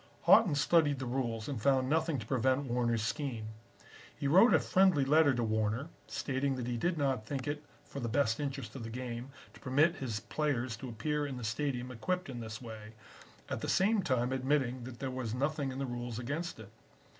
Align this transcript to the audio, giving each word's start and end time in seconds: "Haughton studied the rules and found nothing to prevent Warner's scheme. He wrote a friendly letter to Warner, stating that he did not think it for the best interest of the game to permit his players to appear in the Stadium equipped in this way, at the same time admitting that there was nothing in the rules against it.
"Haughton 0.23 0.55
studied 0.55 0.97
the 0.97 1.05
rules 1.05 1.47
and 1.47 1.61
found 1.61 1.87
nothing 1.87 2.17
to 2.17 2.25
prevent 2.25 2.63
Warner's 2.65 3.03
scheme. 3.03 3.49
He 4.17 4.27
wrote 4.27 4.51
a 4.51 4.59
friendly 4.59 5.05
letter 5.05 5.31
to 5.35 5.43
Warner, 5.43 5.89
stating 6.07 6.55
that 6.55 6.65
he 6.65 6.75
did 6.75 6.97
not 6.97 7.27
think 7.27 7.47
it 7.47 7.63
for 7.85 7.99
the 7.99 8.09
best 8.09 8.39
interest 8.39 8.75
of 8.75 8.83
the 8.83 8.89
game 8.89 9.29
to 9.53 9.59
permit 9.59 9.97
his 9.97 10.19
players 10.19 10.75
to 10.77 10.89
appear 10.89 11.27
in 11.27 11.37
the 11.37 11.43
Stadium 11.43 11.91
equipped 11.91 12.29
in 12.29 12.39
this 12.39 12.59
way, 12.59 12.93
at 13.47 13.61
the 13.61 13.69
same 13.69 14.01
time 14.01 14.33
admitting 14.33 14.85
that 14.85 14.97
there 14.97 15.11
was 15.11 15.35
nothing 15.35 15.71
in 15.71 15.77
the 15.77 15.85
rules 15.85 16.17
against 16.17 16.59
it. 16.59 16.69